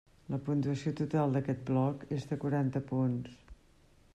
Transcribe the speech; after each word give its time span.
La 0.35 0.37
puntuació 0.45 0.93
total 1.01 1.35
d'aquest 1.37 1.61
bloc 1.67 2.07
és 2.17 2.25
de 2.31 2.39
quaranta 2.45 2.85
punts. 2.93 3.37